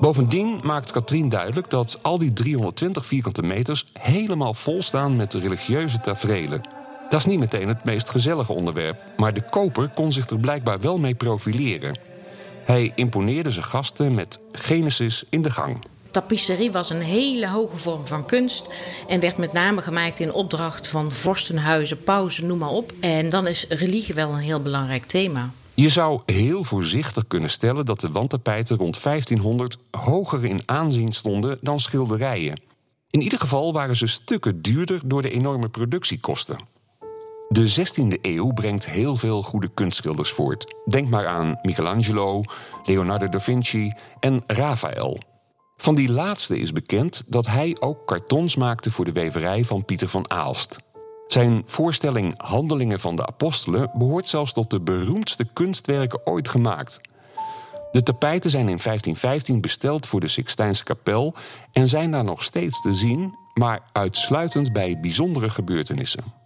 Bovendien 0.00 0.60
maakt 0.62 0.90
Katrien 0.90 1.28
duidelijk 1.28 1.70
dat 1.70 1.98
al 2.02 2.18
die 2.18 2.32
320 2.32 3.06
vierkante 3.06 3.42
meters 3.42 3.86
helemaal 3.92 4.54
vol 4.54 4.82
staan 4.82 5.16
met 5.16 5.34
religieuze 5.34 6.00
taferelen. 6.00 6.83
Dat 7.08 7.20
is 7.20 7.26
niet 7.26 7.38
meteen 7.38 7.68
het 7.68 7.84
meest 7.84 8.10
gezellige 8.10 8.52
onderwerp, 8.52 8.98
maar 9.16 9.34
de 9.34 9.44
koper 9.50 9.88
kon 9.88 10.12
zich 10.12 10.26
er 10.26 10.38
blijkbaar 10.38 10.80
wel 10.80 10.96
mee 10.96 11.14
profileren. 11.14 11.98
Hij 12.64 12.92
imponeerde 12.94 13.50
zijn 13.50 13.64
gasten 13.64 14.14
met 14.14 14.40
Genesis 14.52 15.24
in 15.28 15.42
de 15.42 15.50
gang. 15.50 15.78
Tapisserie 16.10 16.72
was 16.72 16.90
een 16.90 17.00
hele 17.00 17.48
hoge 17.48 17.76
vorm 17.76 18.06
van 18.06 18.26
kunst 18.26 18.68
en 19.08 19.20
werd 19.20 19.36
met 19.36 19.52
name 19.52 19.82
gemaakt 19.82 20.20
in 20.20 20.32
opdracht 20.32 20.88
van 20.88 21.10
vorstenhuizen, 21.10 22.02
pauzen, 22.02 22.46
noem 22.46 22.58
maar 22.58 22.68
op. 22.68 22.92
En 23.00 23.28
dan 23.28 23.46
is 23.46 23.66
religie 23.68 24.14
wel 24.14 24.30
een 24.30 24.38
heel 24.38 24.62
belangrijk 24.62 25.04
thema. 25.04 25.50
Je 25.74 25.88
zou 25.88 26.20
heel 26.26 26.64
voorzichtig 26.64 27.26
kunnen 27.26 27.50
stellen 27.50 27.86
dat 27.86 28.00
de 28.00 28.10
wandtapijten 28.10 28.76
rond 28.76 29.02
1500 29.02 29.76
hoger 29.90 30.44
in 30.44 30.60
aanzien 30.66 31.12
stonden 31.12 31.58
dan 31.60 31.80
schilderijen. 31.80 32.60
In 33.10 33.20
ieder 33.20 33.38
geval 33.38 33.72
waren 33.72 33.96
ze 33.96 34.06
stukken 34.06 34.62
duurder 34.62 35.00
door 35.04 35.22
de 35.22 35.30
enorme 35.30 35.68
productiekosten. 35.68 36.56
De 37.48 37.86
16e 37.86 38.20
eeuw 38.20 38.52
brengt 38.52 38.86
heel 38.86 39.16
veel 39.16 39.42
goede 39.42 39.68
kunstschilders 39.74 40.30
voort. 40.30 40.74
Denk 40.84 41.08
maar 41.08 41.26
aan 41.26 41.58
Michelangelo, 41.62 42.42
Leonardo 42.84 43.28
da 43.28 43.40
Vinci 43.40 43.92
en 44.20 44.42
Raphaël. 44.46 45.18
Van 45.76 45.94
die 45.94 46.10
laatste 46.10 46.58
is 46.58 46.72
bekend 46.72 47.22
dat 47.26 47.46
hij 47.46 47.76
ook 47.80 48.06
kartons 48.06 48.56
maakte 48.56 48.90
voor 48.90 49.04
de 49.04 49.12
weverij 49.12 49.64
van 49.64 49.84
Pieter 49.84 50.08
van 50.08 50.30
Aalst. 50.30 50.76
Zijn 51.26 51.62
voorstelling 51.64 52.34
Handelingen 52.36 53.00
van 53.00 53.16
de 53.16 53.26
Apostelen 53.26 53.90
behoort 53.98 54.28
zelfs 54.28 54.52
tot 54.52 54.70
de 54.70 54.80
beroemdste 54.80 55.44
kunstwerken 55.52 56.26
ooit 56.26 56.48
gemaakt. 56.48 57.00
De 57.92 58.02
tapijten 58.02 58.50
zijn 58.50 58.68
in 58.68 58.80
1515 58.82 59.60
besteld 59.60 60.06
voor 60.06 60.20
de 60.20 60.28
Sixtijnse 60.28 60.84
kapel 60.84 61.34
en 61.72 61.88
zijn 61.88 62.10
daar 62.10 62.24
nog 62.24 62.42
steeds 62.42 62.80
te 62.80 62.94
zien, 62.94 63.34
maar 63.54 63.82
uitsluitend 63.92 64.72
bij 64.72 65.00
bijzondere 65.00 65.50
gebeurtenissen. 65.50 66.43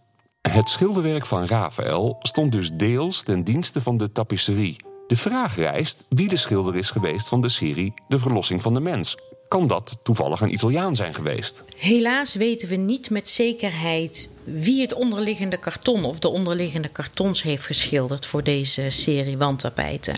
Het 0.49 0.69
schilderwerk 0.69 1.27
van 1.27 1.47
Raphaël 1.47 2.17
stond 2.19 2.53
dus 2.53 2.71
deels 2.75 3.23
ten 3.23 3.45
dienste 3.45 3.81
van 3.81 3.97
de 3.97 4.13
tapisserie. 4.13 4.77
De 5.07 5.17
vraag 5.17 5.57
rijst 5.57 6.05
wie 6.09 6.29
de 6.29 6.37
schilder 6.37 6.77
is 6.77 6.91
geweest 6.91 7.29
van 7.29 7.41
de 7.41 7.49
serie 7.49 7.95
De 8.09 8.19
Verlossing 8.19 8.63
van 8.63 8.75
de 8.75 8.81
Mens. 8.81 9.17
Kan 9.49 9.67
dat 9.67 9.99
toevallig 10.03 10.41
een 10.41 10.53
Italiaan 10.53 10.97
zijn 10.97 11.15
geweest? 11.15 11.65
Helaas 11.77 12.35
weten 12.35 12.69
we 12.69 12.77
niet 12.77 13.11
met 13.11 13.29
zekerheid 13.29 14.29
wie 14.45 14.81
het 14.81 14.95
onderliggende 14.95 15.57
karton 15.57 16.05
of 16.05 16.19
de 16.19 16.29
onderliggende 16.29 16.89
kartons 16.89 17.43
heeft 17.43 17.67
geschilderd 17.67 18.27
voor 18.27 18.43
deze 18.43 18.91
serie 18.91 19.39
wandtapijten. 19.39 20.15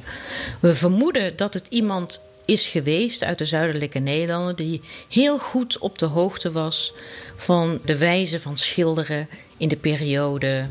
We 0.61 0.75
vermoeden 0.75 1.37
dat 1.37 1.55
het 1.55 1.67
iemand 1.67 2.21
is 2.51 2.67
geweest 2.67 3.23
uit 3.23 3.39
de 3.39 3.45
zuidelijke 3.45 3.99
Nederlanden 3.99 4.57
die 4.57 4.81
heel 5.09 5.39
goed 5.39 5.79
op 5.79 5.99
de 5.99 6.07
hoogte 6.07 6.53
was 6.53 6.93
van 7.37 7.81
de 7.85 7.99
wijze 7.99 8.41
van 8.41 8.57
schilderen 8.57 9.29
in 9.57 9.69
de 9.69 9.77
periode 9.77 10.67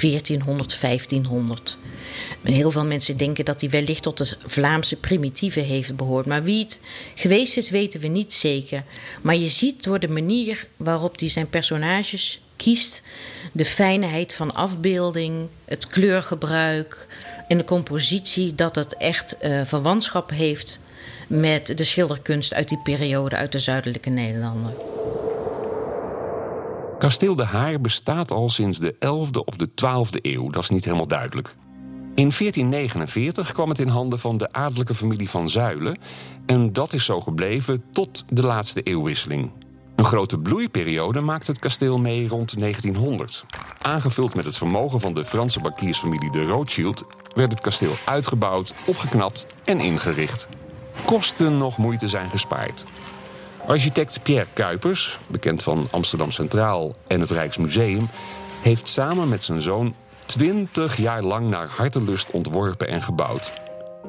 1400, 0.00 0.80
1500. 0.80 1.76
En 2.42 2.52
heel 2.52 2.70
veel 2.70 2.84
mensen 2.84 3.16
denken 3.16 3.44
dat 3.44 3.60
hij 3.60 3.70
wellicht 3.70 4.02
tot 4.02 4.18
de 4.18 4.36
Vlaamse 4.46 4.96
primitieve 4.96 5.60
heeft 5.60 5.96
behoord. 5.96 6.26
Maar 6.26 6.42
wie 6.42 6.62
het 6.64 6.80
geweest 7.14 7.56
is, 7.56 7.70
weten 7.70 8.00
we 8.00 8.08
niet 8.08 8.32
zeker. 8.32 8.84
Maar 9.22 9.36
je 9.36 9.48
ziet 9.48 9.84
door 9.84 9.98
de 9.98 10.08
manier 10.08 10.66
waarop 10.76 11.18
hij 11.18 11.28
zijn 11.28 11.48
personages 11.48 12.40
kiest, 12.56 13.02
de 13.52 13.64
fijnheid 13.64 14.34
van 14.34 14.54
afbeelding, 14.54 15.48
het 15.64 15.86
kleurgebruik 15.86 17.06
en 17.48 17.58
de 17.58 17.64
compositie, 17.64 18.54
dat 18.54 18.74
het 18.74 18.96
echt 18.96 19.36
uh, 19.42 19.60
verwantschap 19.64 20.30
heeft 20.30 20.80
met 21.28 21.76
de 21.76 21.84
schilderkunst 21.84 22.54
uit 22.54 22.68
die 22.68 22.78
periode 22.78 23.36
uit 23.36 23.52
de 23.52 23.58
zuidelijke 23.58 24.10
Nederlanden. 24.10 24.72
Kasteel 26.98 27.34
de 27.34 27.44
Haar 27.44 27.80
bestaat 27.80 28.30
al 28.30 28.48
sinds 28.48 28.78
de 28.78 28.94
11e 28.94 29.44
of 29.44 29.56
de 29.56 29.68
12e 29.68 30.20
eeuw, 30.22 30.50
dat 30.50 30.62
is 30.62 30.70
niet 30.70 30.84
helemaal 30.84 31.06
duidelijk. 31.06 31.54
In 32.14 32.32
1449 32.38 33.52
kwam 33.52 33.68
het 33.68 33.78
in 33.78 33.88
handen 33.88 34.18
van 34.18 34.36
de 34.36 34.52
adellijke 34.52 34.94
familie 34.94 35.30
van 35.30 35.50
Zuilen 35.50 35.98
en 36.46 36.72
dat 36.72 36.92
is 36.92 37.04
zo 37.04 37.20
gebleven 37.20 37.84
tot 37.92 38.24
de 38.28 38.42
laatste 38.42 38.82
eeuwwisseling. 38.82 39.50
Een 39.96 40.04
grote 40.04 40.38
bloeiperiode 40.38 41.20
maakte 41.20 41.50
het 41.50 41.60
kasteel 41.60 41.98
mee 41.98 42.28
rond 42.28 42.58
1900. 42.58 43.44
Aangevuld 43.82 44.34
met 44.34 44.44
het 44.44 44.56
vermogen 44.56 45.00
van 45.00 45.14
de 45.14 45.24
Franse 45.24 45.60
bankiersfamilie 45.60 46.30
de 46.30 46.42
Rothschild 46.42 47.04
werd 47.34 47.52
het 47.52 47.60
kasteel 47.60 47.96
uitgebouwd, 48.04 48.74
opgeknapt 48.86 49.46
en 49.64 49.80
ingericht. 49.80 50.48
Kosten 51.04 51.58
nog 51.58 51.76
moeite 51.76 52.08
zijn 52.08 52.30
gespaard. 52.30 52.84
Architect 53.66 54.22
Pierre 54.22 54.48
Kuipers, 54.52 55.18
bekend 55.26 55.62
van 55.62 55.88
Amsterdam 55.90 56.30
Centraal 56.30 56.94
en 57.06 57.20
het 57.20 57.30
Rijksmuseum, 57.30 58.08
heeft 58.60 58.88
samen 58.88 59.28
met 59.28 59.44
zijn 59.44 59.60
zoon 59.60 59.94
20 60.26 60.96
jaar 60.96 61.22
lang 61.22 61.48
naar 61.48 61.68
hartelust 61.68 62.30
ontworpen 62.30 62.88
en 62.88 63.02
gebouwd. 63.02 63.52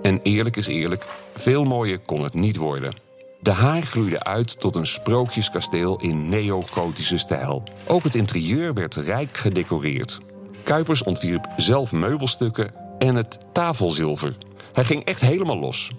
En 0.02 0.20
eerlijk 0.22 0.56
is 0.56 0.68
eerlijk, 0.68 1.06
veel 1.36 1.64
mooier 1.64 2.00
kon 2.00 2.24
het 2.24 2.34
niet 2.34 2.56
worden. 2.56 2.94
De 3.42 3.52
Haar 3.52 3.82
groeide 3.82 4.24
uit 4.24 4.60
tot 4.60 4.76
een 4.76 4.88
sprookjeskasteel 4.88 5.98
in 6.00 6.30
neogotische 6.30 7.18
stijl. 7.18 7.64
Ook 7.88 8.04
het 8.04 8.16
interieur 8.16 8.74
werd 8.74 8.96
rijk 8.96 9.38
gedecoreerd. 9.38 10.18
Kuipers 10.64 11.04
ontwierp 11.04 11.48
zelf 11.58 11.92
meubelstukken 11.92 12.72
en 12.98 13.16
het 13.16 13.38
tafelzilver. 13.54 14.36
Hij 14.74 14.84
ging 14.84 15.04
echt 15.04 15.22
helemaal 15.22 15.60
los. 15.60 15.92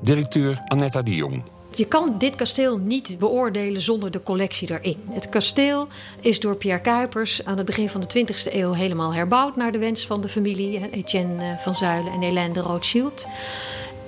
Directeur 0.00 0.58
Annetta 0.66 1.02
de 1.02 1.14
Jong. 1.14 1.42
Je 1.74 1.84
kan 1.84 2.14
dit 2.18 2.34
kasteel 2.34 2.78
niet 2.78 3.16
beoordelen 3.18 3.80
zonder 3.80 4.10
de 4.10 4.22
collectie 4.22 4.70
erin. 4.70 4.96
Het 5.10 5.28
kasteel 5.28 5.88
is 6.20 6.40
door 6.40 6.56
Pierre 6.56 6.80
Kuipers 6.80 7.44
aan 7.44 7.56
het 7.56 7.66
begin 7.66 7.88
van 7.88 8.00
de 8.00 8.26
20e 8.26 8.52
eeuw 8.52 8.72
helemaal 8.72 9.14
herbouwd 9.14 9.56
naar 9.56 9.72
de 9.72 9.78
wens 9.78 10.06
van 10.06 10.20
de 10.20 10.28
familie 10.28 10.90
Etienne 10.90 11.44
eh, 11.44 11.58
van 11.58 11.74
Zuilen 11.74 12.12
en 12.12 12.20
Hélène 12.20 12.52
de 12.52 12.60
Rothschild. 12.60 13.26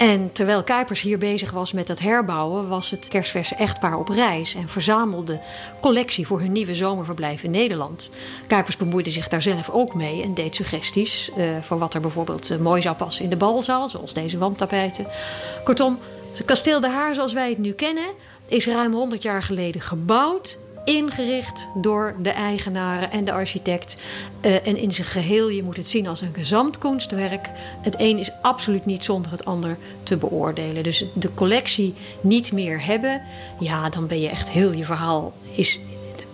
En 0.02 0.32
terwijl 0.32 0.62
Kuipers 0.62 1.00
hier 1.00 1.18
bezig 1.18 1.50
was 1.50 1.72
met 1.72 1.88
het 1.88 2.00
herbouwen, 2.00 2.68
was 2.68 2.90
het 2.90 3.08
kerstverse 3.08 3.54
echtpaar 3.54 3.98
op 3.98 4.08
reis 4.08 4.54
en 4.54 4.68
verzamelde 4.68 5.40
collectie 5.80 6.26
voor 6.26 6.40
hun 6.40 6.52
nieuwe 6.52 6.74
zomerverblijf 6.74 7.42
in 7.42 7.50
Nederland. 7.50 8.10
Kuipers 8.46 8.76
bemoeide 8.76 9.10
zich 9.10 9.28
daar 9.28 9.42
zelf 9.42 9.70
ook 9.70 9.94
mee 9.94 10.22
en 10.22 10.34
deed 10.34 10.54
suggesties 10.54 11.30
uh, 11.36 11.56
voor 11.62 11.78
wat 11.78 11.94
er 11.94 12.00
bijvoorbeeld 12.00 12.50
uh, 12.50 12.58
mooi 12.58 12.82
zou 12.82 12.96
passen 12.96 13.24
in 13.24 13.30
de 13.30 13.36
balzaal, 13.36 13.88
zoals 13.88 14.14
deze 14.14 14.38
wandtapijten. 14.38 15.06
Kortom, 15.64 15.98
het 16.30 16.44
kasteel 16.44 16.80
De 16.80 16.88
Haar 16.88 17.14
zoals 17.14 17.32
wij 17.32 17.48
het 17.48 17.58
nu 17.58 17.72
kennen 17.72 18.08
is 18.46 18.66
ruim 18.66 18.92
100 18.92 19.22
jaar 19.22 19.42
geleden 19.42 19.80
gebouwd 19.80 20.58
ingericht 20.84 21.68
door 21.74 22.14
de 22.22 22.30
eigenaren 22.30 23.10
en 23.10 23.24
de 23.24 23.32
architect. 23.32 23.96
Uh, 24.40 24.66
en 24.66 24.76
in 24.76 24.92
zijn 24.92 25.06
geheel, 25.06 25.48
je 25.48 25.62
moet 25.62 25.76
het 25.76 25.88
zien 25.88 26.06
als 26.06 26.20
een 26.20 26.34
gezamtkunstwerk. 26.34 27.50
Het 27.80 27.94
een 27.98 28.18
is 28.18 28.30
absoluut 28.42 28.84
niet 28.84 29.04
zonder 29.04 29.30
het 29.30 29.44
ander 29.44 29.76
te 30.02 30.16
beoordelen. 30.16 30.82
Dus 30.82 31.06
de 31.14 31.34
collectie 31.34 31.94
niet 32.20 32.52
meer 32.52 32.84
hebben, 32.84 33.22
ja, 33.58 33.88
dan 33.88 34.06
ben 34.06 34.20
je 34.20 34.28
echt 34.28 34.50
heel 34.50 34.72
je 34.72 34.84
verhaal, 34.84 35.32
is, 35.52 35.80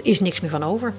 is 0.03 0.21
niks 0.21 0.41
meer 0.41 0.51
van 0.51 0.63
over. 0.63 0.95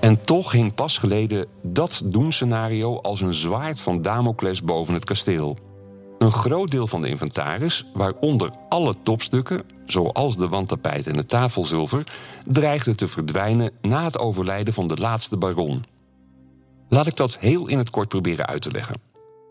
En 0.00 0.20
toch 0.20 0.52
hing 0.52 0.74
pas 0.74 0.98
geleden 0.98 1.46
dat 1.62 2.02
doemscenario 2.04 3.00
als 3.00 3.20
een 3.20 3.34
zwaard 3.34 3.80
van 3.80 4.02
Damocles 4.02 4.62
boven 4.62 4.94
het 4.94 5.04
kasteel. 5.04 5.56
Een 6.20 6.32
groot 6.32 6.70
deel 6.70 6.86
van 6.86 7.02
de 7.02 7.08
inventaris, 7.08 7.84
waaronder 7.94 8.50
alle 8.68 8.94
topstukken, 9.02 9.62
zoals 9.86 10.36
de 10.36 10.48
wandtapijt 10.48 11.06
en 11.06 11.16
het 11.16 11.28
tafelzilver, 11.28 12.06
dreigde 12.46 12.94
te 12.94 13.08
verdwijnen 13.08 13.72
na 13.82 14.04
het 14.04 14.18
overlijden 14.18 14.74
van 14.74 14.86
de 14.86 14.96
laatste 14.96 15.36
baron. 15.36 15.84
Laat 16.88 17.06
ik 17.06 17.16
dat 17.16 17.38
heel 17.38 17.68
in 17.68 17.78
het 17.78 17.90
kort 17.90 18.08
proberen 18.08 18.46
uit 18.46 18.62
te 18.62 18.70
leggen. 18.70 19.00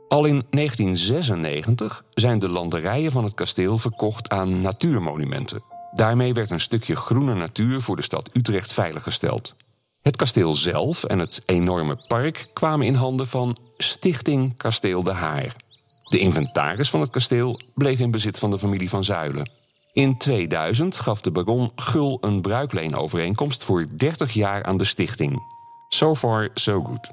Al 0.07 0.25
in 0.25 0.43
1996 0.49 2.03
zijn 2.09 2.39
de 2.39 2.49
landerijen 2.49 3.11
van 3.11 3.23
het 3.23 3.33
kasteel 3.33 3.77
verkocht 3.77 4.29
aan 4.29 4.59
natuurmonumenten. 4.59 5.63
Daarmee 5.91 6.33
werd 6.33 6.49
een 6.49 6.59
stukje 6.59 6.95
groene 6.95 7.33
natuur 7.33 7.81
voor 7.81 7.95
de 7.95 8.01
stad 8.01 8.29
Utrecht 8.33 8.73
veiliggesteld. 8.73 9.55
Het 10.01 10.15
kasteel 10.15 10.53
zelf 10.53 11.03
en 11.03 11.19
het 11.19 11.41
enorme 11.45 12.03
park 12.07 12.47
kwamen 12.53 12.85
in 12.85 12.95
handen 12.95 13.27
van 13.27 13.57
Stichting 13.77 14.57
Kasteel 14.57 15.03
de 15.03 15.13
Haar. 15.13 15.55
De 16.09 16.19
inventaris 16.19 16.89
van 16.89 16.99
het 16.99 17.09
kasteel 17.09 17.59
bleef 17.73 17.99
in 17.99 18.11
bezit 18.11 18.39
van 18.39 18.49
de 18.49 18.59
familie 18.59 18.89
van 18.89 19.03
Zuilen. 19.03 19.51
In 19.93 20.17
2000 20.17 20.95
gaf 20.95 21.21
de 21.21 21.31
baron 21.31 21.71
Gul 21.75 22.17
een 22.21 22.41
bruikleenovereenkomst 22.41 23.63
voor 23.63 23.85
30 23.97 24.33
jaar 24.33 24.63
aan 24.63 24.77
de 24.77 24.83
stichting. 24.83 25.41
So 25.89 26.15
far, 26.15 26.49
so 26.53 26.83
good. 26.83 27.09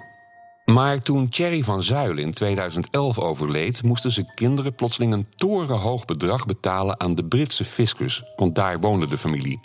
Maar 0.65 1.03
toen 1.03 1.29
Thierry 1.29 1.63
van 1.63 1.83
Zuilen 1.83 2.25
in 2.25 2.33
2011 2.33 3.19
overleed, 3.19 3.83
moesten 3.83 4.11
zijn 4.11 4.33
kinderen 4.35 4.75
plotseling 4.75 5.13
een 5.13 5.27
torenhoog 5.37 6.05
bedrag 6.05 6.47
betalen 6.47 7.01
aan 7.01 7.15
de 7.15 7.25
Britse 7.25 7.65
fiscus, 7.65 8.23
want 8.37 8.55
daar 8.55 8.81
woonde 8.81 9.09
de 9.09 9.19
familie. 9.19 9.61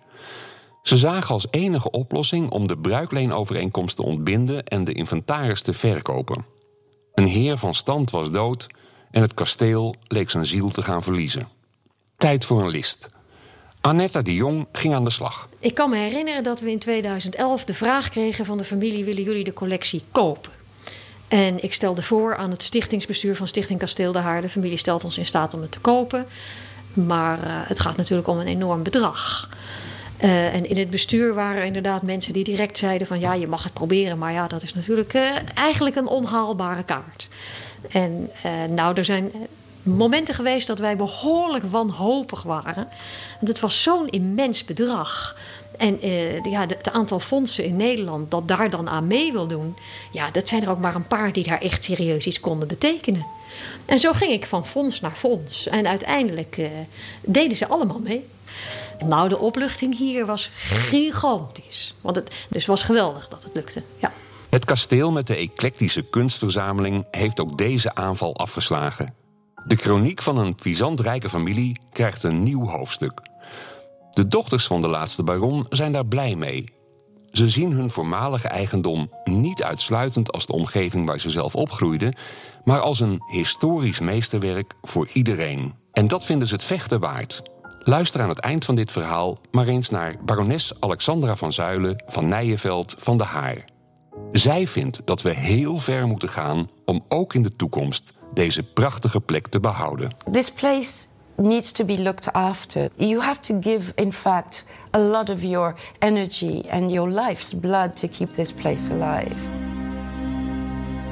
Ze 0.81 0.97
zagen 0.97 1.33
als 1.33 1.47
enige 1.51 1.91
oplossing 1.91 2.49
om 2.49 2.67
de 2.67 2.77
bruikleenovereenkomst 2.77 3.95
te 3.95 4.03
ontbinden 4.03 4.63
en 4.63 4.83
de 4.83 4.93
inventaris 4.93 5.61
te 5.61 5.73
verkopen. 5.73 6.45
Een 7.13 7.27
heer 7.27 7.57
van 7.57 7.75
stand 7.75 8.09
was 8.09 8.31
dood 8.31 8.67
en 9.11 9.21
het 9.21 9.33
kasteel 9.33 9.95
leek 10.07 10.29
zijn 10.29 10.45
ziel 10.45 10.69
te 10.69 10.81
gaan 10.81 11.03
verliezen. 11.03 11.47
Tijd 12.17 12.45
voor 12.45 12.61
een 12.61 12.69
list. 12.69 13.09
Annetta 13.81 14.21
de 14.21 14.33
Jong 14.33 14.67
ging 14.71 14.93
aan 14.93 15.03
de 15.03 15.09
slag. 15.09 15.49
Ik 15.59 15.73
kan 15.73 15.89
me 15.89 15.97
herinneren 15.97 16.43
dat 16.43 16.59
we 16.59 16.71
in 16.71 16.79
2011 16.79 17.65
de 17.65 17.73
vraag 17.73 18.09
kregen 18.09 18.45
van 18.45 18.57
de 18.57 18.63
familie: 18.63 19.03
willen 19.03 19.23
jullie 19.23 19.43
de 19.43 19.53
collectie 19.53 20.03
kopen? 20.11 20.51
En 21.27 21.63
ik 21.63 21.73
stelde 21.73 22.03
voor 22.03 22.35
aan 22.35 22.51
het 22.51 22.63
stichtingsbestuur 22.63 23.35
van 23.35 23.47
Stichting 23.47 23.79
Kasteel 23.79 24.11
de 24.11 24.19
Haar. 24.19 24.41
De 24.41 24.49
familie 24.49 24.77
stelt 24.77 25.03
ons 25.03 25.17
in 25.17 25.25
staat 25.25 25.53
om 25.53 25.61
het 25.61 25.71
te 25.71 25.79
kopen. 25.79 26.25
Maar 26.93 27.37
uh, 27.37 27.43
het 27.47 27.79
gaat 27.79 27.97
natuurlijk 27.97 28.27
om 28.27 28.39
een 28.39 28.47
enorm 28.47 28.83
bedrag. 28.83 29.49
Uh, 30.23 30.55
en 30.55 30.69
in 30.69 30.77
het 30.77 30.89
bestuur 30.89 31.33
waren 31.33 31.65
inderdaad 31.65 32.01
mensen 32.01 32.33
die 32.33 32.43
direct 32.43 32.77
zeiden 32.77 33.07
van 33.07 33.19
ja, 33.19 33.33
je 33.33 33.47
mag 33.47 33.63
het 33.63 33.73
proberen, 33.73 34.17
maar 34.17 34.31
ja, 34.31 34.47
dat 34.47 34.61
is 34.61 34.73
natuurlijk 34.73 35.13
uh, 35.13 35.29
eigenlijk 35.53 35.95
een 35.95 36.07
onhaalbare 36.07 36.83
kaart. 36.83 37.29
En 37.89 38.29
uh, 38.45 38.75
nou, 38.75 38.97
er 38.97 39.05
zijn 39.05 39.31
momenten 39.83 40.35
geweest 40.35 40.67
dat 40.67 40.79
wij 40.79 40.97
behoorlijk 40.97 41.63
wanhopig 41.63 42.43
waren. 42.43 42.87
Het 43.45 43.59
was 43.59 43.81
zo'n 43.81 44.09
immens 44.09 44.65
bedrag. 44.65 45.35
En 45.77 46.05
uh, 46.05 46.43
ja, 46.43 46.61
het 46.61 46.91
aantal 46.91 47.19
fondsen 47.19 47.63
in 47.63 47.75
Nederland 47.75 48.31
dat 48.31 48.47
daar 48.47 48.69
dan 48.69 48.89
aan 48.89 49.07
mee 49.07 49.31
wil 49.31 49.47
doen, 49.47 49.75
ja, 50.11 50.31
dat 50.31 50.47
zijn 50.47 50.63
er 50.63 50.69
ook 50.69 50.79
maar 50.79 50.95
een 50.95 51.07
paar 51.07 51.33
die 51.33 51.43
daar 51.43 51.61
echt 51.61 51.83
serieus 51.83 52.25
iets 52.25 52.39
konden 52.39 52.67
betekenen. 52.67 53.25
En 53.85 53.99
zo 53.99 54.11
ging 54.11 54.31
ik 54.31 54.45
van 54.45 54.65
fonds 54.65 54.99
naar 54.99 55.15
fonds. 55.15 55.67
En 55.67 55.87
uiteindelijk 55.87 56.57
uh, 56.57 56.67
deden 57.21 57.57
ze 57.57 57.67
allemaal 57.67 57.99
mee. 57.99 58.27
Nou, 59.05 59.29
de 59.29 59.37
opluchting 59.37 59.97
hier 59.97 60.25
was 60.25 60.49
gigantisch. 60.53 61.95
Want 62.01 62.15
het 62.15 62.31
dus 62.49 62.65
was 62.65 62.83
geweldig 62.83 63.27
dat 63.27 63.43
het 63.43 63.53
lukte. 63.53 63.81
Ja. 63.99 64.11
Het 64.51 64.65
kasteel 64.65 65.11
met 65.11 65.27
de 65.27 65.35
eclectische 65.35 66.01
kunstverzameling 66.01 67.07
heeft 67.11 67.39
ook 67.39 67.57
deze 67.57 67.95
aanval 67.95 68.35
afgeslagen. 68.35 69.13
De 69.67 69.75
kroniek 69.75 70.21
van 70.21 70.37
een 70.37 70.55
rijke 70.95 71.29
familie 71.29 71.79
krijgt 71.91 72.23
een 72.23 72.43
nieuw 72.43 72.65
hoofdstuk. 72.65 73.21
De 74.13 74.27
dochters 74.27 74.67
van 74.67 74.81
de 74.81 74.87
laatste 74.87 75.23
baron 75.23 75.65
zijn 75.69 75.91
daar 75.91 76.05
blij 76.05 76.35
mee. 76.35 76.63
Ze 77.31 77.49
zien 77.49 77.71
hun 77.71 77.89
voormalige 77.89 78.47
eigendom 78.47 79.11
niet 79.23 79.63
uitsluitend 79.63 80.31
als 80.31 80.45
de 80.45 80.53
omgeving 80.53 81.07
waar 81.07 81.19
ze 81.19 81.29
zelf 81.29 81.55
opgroeiden, 81.55 82.15
maar 82.63 82.79
als 82.79 82.99
een 82.99 83.23
historisch 83.31 83.99
meesterwerk 83.99 84.73
voor 84.81 85.09
iedereen. 85.13 85.73
En 85.91 86.07
dat 86.07 86.25
vinden 86.25 86.47
ze 86.47 86.53
het 86.53 86.63
vechten 86.63 86.99
waard. 86.99 87.41
Luister 87.79 88.21
aan 88.21 88.29
het 88.29 88.39
eind 88.39 88.65
van 88.65 88.75
dit 88.75 88.91
verhaal 88.91 89.39
maar 89.51 89.67
eens 89.67 89.89
naar 89.89 90.15
barones 90.25 90.79
Alexandra 90.79 91.35
van 91.35 91.53
Zuilen 91.53 92.03
van 92.05 92.27
Nijenveld 92.27 92.95
van 92.97 93.17
de 93.17 93.23
Haar. 93.23 93.65
Zij 94.31 94.67
vindt 94.67 95.01
dat 95.05 95.21
we 95.21 95.33
heel 95.33 95.77
ver 95.77 96.07
moeten 96.07 96.29
gaan 96.29 96.69
om 96.85 97.03
ook 97.07 97.33
in 97.33 97.43
de 97.43 97.55
toekomst 97.55 98.13
deze 98.33 98.63
prachtige 98.63 99.19
plek 99.19 99.47
te 99.47 99.59
behouden. 99.59 100.15
This 100.31 100.51
place 100.51 101.05
needs 101.35 101.71
to 101.71 101.85
be 101.85 102.01
looked 102.01 102.33
after. 102.33 102.89
You 102.95 103.21
have 103.21 103.39
to 103.39 103.57
give, 103.61 103.91
in 103.95 104.13
fact, 104.13 104.65
a 104.95 104.99
lot 104.99 105.29
of 105.29 105.41
your 105.41 105.75
energy 105.99 106.63
and 106.69 106.91
your 106.91 107.09
life's 107.09 107.53
blood 107.61 107.95
to 107.95 108.07
keep 108.07 108.33
this 108.33 108.53
place 108.53 108.91
alive. 108.93 109.49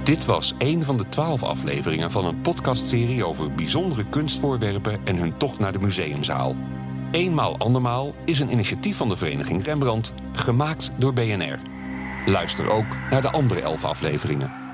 Dit 0.03 0.25
was 0.25 0.53
een 0.57 0.83
van 0.83 0.97
de 0.97 1.09
twaalf 1.09 1.43
afleveringen 1.43 2.11
van 2.11 2.25
een 2.25 2.41
podcastserie 2.41 3.25
over 3.25 3.53
bijzondere 3.53 4.09
kunstvoorwerpen 4.09 4.99
en 5.05 5.15
hun 5.15 5.37
tocht 5.37 5.59
naar 5.59 5.71
de 5.71 5.79
museumzaal. 5.79 6.55
Eenmaal 7.11 7.57
andermaal 7.57 8.13
is 8.25 8.39
een 8.39 8.51
initiatief 8.51 8.97
van 8.97 9.09
de 9.09 9.15
Vereniging 9.15 9.63
Rembrandt, 9.63 10.13
gemaakt 10.33 10.91
door 10.97 11.13
BNR. 11.13 11.59
Luister 12.29 12.69
ook 12.69 12.85
naar 13.09 13.21
de 13.21 13.31
andere 13.31 13.61
elf 13.61 13.83
afleveringen. 13.83 14.68